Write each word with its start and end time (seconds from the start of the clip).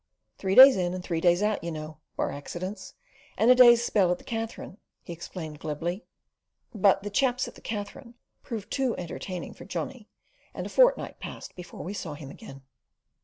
Three 0.39 0.55
days 0.55 0.77
in 0.77 0.95
and 0.95 1.03
three 1.03 1.21
out, 1.43 1.63
you 1.63 1.69
know, 1.71 1.99
bar 2.15 2.31
accidents, 2.31 2.95
and 3.37 3.51
a 3.51 3.53
day's 3.53 3.83
spell 3.83 4.09
at 4.11 4.17
the 4.17 4.23
Katherine," 4.23 4.79
he 5.03 5.13
explained 5.13 5.59
glibly. 5.59 6.05
But 6.73 7.03
the 7.03 7.11
"chaps 7.11 7.47
at 7.47 7.53
the 7.53 7.61
Katherine" 7.61 8.15
proved 8.41 8.71
too 8.71 8.97
entertaining 8.97 9.53
for 9.53 9.65
Johnny, 9.65 10.07
and 10.55 10.65
a 10.65 10.69
fortnight 10.69 11.19
passed 11.19 11.55
before 11.55 11.83
we 11.83 11.93
saw 11.93 12.15
him 12.15 12.31
again. 12.31 12.63